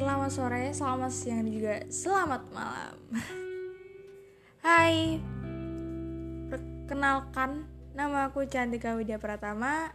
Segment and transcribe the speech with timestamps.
[0.00, 2.96] selamat sore, selamat siang, dan juga selamat malam.
[4.64, 5.20] Hai,
[6.48, 9.92] perkenalkan nama aku Cantika Widya Pratama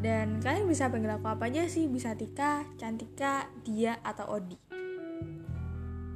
[0.00, 1.92] dan kalian bisa panggil aku apa aja sih?
[1.92, 4.56] Bisa Tika, Cantika, Dia, atau Odi.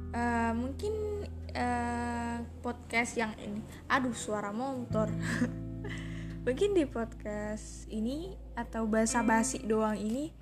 [0.09, 3.61] Uh, mungkin uh, podcast yang ini,
[3.93, 5.13] aduh suara motor.
[6.49, 10.33] mungkin di podcast ini atau bahasa basi doang ini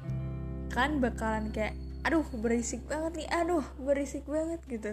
[0.72, 4.91] kan bakalan kayak aduh berisik banget nih aduh berisik banget gitu.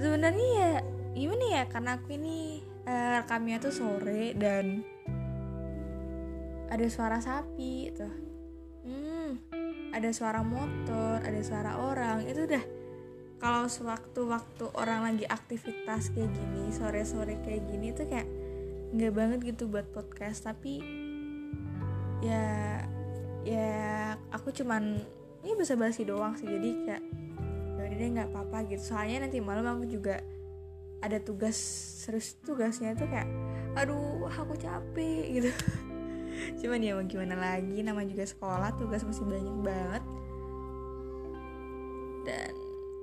[0.00, 0.70] Sebenarnya ya
[1.14, 4.82] gimana ya karena aku ini uh, rekamnya tuh sore dan
[6.72, 8.14] ada suara sapi tuh
[8.82, 9.30] hmm
[9.94, 12.64] ada suara motor ada suara orang itu udah.
[13.38, 18.24] Kalau sewaktu-waktu orang lagi aktivitas kayak gini sore-sore kayak gini tuh kayak
[18.94, 20.80] nggak banget gitu buat podcast tapi
[22.24, 22.80] ya
[23.44, 23.68] ya
[24.32, 25.02] aku cuman
[25.44, 26.48] ini bisa basi doang sih.
[26.48, 27.02] Jadi kayak
[27.76, 28.96] ya udah deh nggak apa-apa gitu.
[28.96, 30.24] Soalnya nanti malam aku juga
[31.04, 31.54] ada tugas
[32.00, 33.28] serius tugasnya itu kayak
[33.76, 35.50] aduh aku capek gitu.
[36.64, 40.02] Cuman ya mau gimana lagi nama juga sekolah tugas masih banyak banget.
[42.24, 42.52] Dan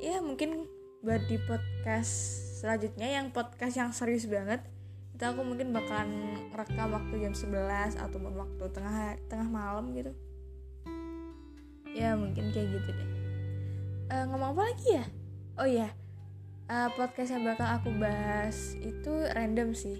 [0.01, 0.65] ya mungkin
[1.05, 2.13] buat di podcast
[2.61, 4.65] selanjutnya yang podcast yang serius banget
[5.13, 10.13] itu aku mungkin bakalan rekam waktu jam 11 atau waktu tengah tengah malam gitu
[11.95, 13.09] ya mungkin kayak gitu deh.
[14.11, 15.05] Uh, ngomong apa lagi ya?
[15.59, 15.91] Oh ya
[16.71, 19.99] uh, podcast yang bakal aku bahas itu random sih.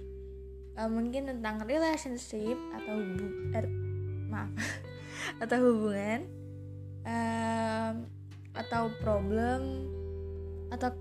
[0.79, 3.67] Uh, mungkin tentang relationship atau bu er,
[4.31, 4.51] maaf.
[5.43, 6.25] Atau hubungan
[7.05, 8.07] um,
[8.51, 9.85] atau problem
[10.73, 10.91] atau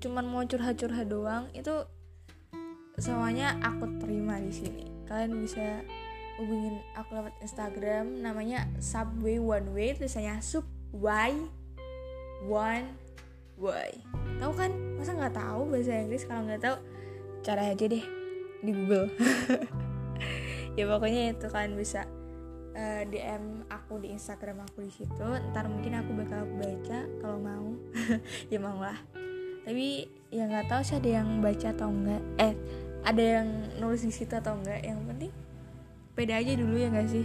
[0.00, 1.84] cuman mau curhat-curhat doang itu
[2.96, 4.84] semuanya aku terima di sini.
[5.04, 5.84] Kalian bisa
[6.40, 10.64] hubungin aku lewat Instagram namanya Subway One Way tulisannya sub
[10.96, 11.36] Y
[12.48, 12.96] One
[13.60, 14.00] Way.
[14.40, 14.72] Tahu kan?
[14.96, 16.24] Masa nggak tahu bahasa Inggris?
[16.24, 16.76] Kalau nggak tahu
[17.44, 18.04] cara aja deh
[18.64, 19.08] di Google.
[20.78, 22.06] Ya pokoknya itu kalian bisa
[22.78, 25.26] uh, eh, DM aku di Instagram aku di situ.
[25.50, 27.68] Ntar mungkin aku bakal baca kalau mau.
[28.54, 28.94] Ya mau lah.
[29.66, 32.54] Tapi ya nggak tahu sih ada yang baca atau enggak eh
[33.02, 33.48] ada yang
[33.82, 35.34] nulis di situ atau enggak yang penting
[36.20, 37.24] beda aja dulu ya gak sih?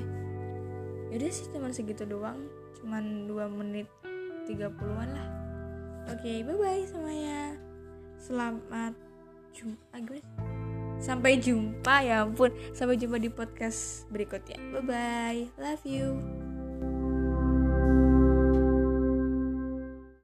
[1.12, 2.48] Yaudah sih cuman segitu doang.
[2.80, 3.92] Cuman 2 menit
[4.48, 5.30] 30an lah.
[6.16, 7.58] Oke okay, bye bye semuanya
[8.22, 8.94] selamat
[9.52, 10.00] jumpa
[11.02, 12.54] sampai jumpa ya ampun.
[12.72, 14.56] Sampai jumpa di podcast berikutnya.
[14.72, 16.16] Bye bye love you